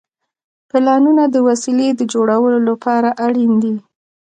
پلانونه 0.69 1.23
د 1.29 1.35
وسیلې 1.47 1.89
د 1.95 2.01
جوړولو 2.13 2.59
لپاره 2.69 3.09
اړین 3.25 3.53
دي. 3.63 3.75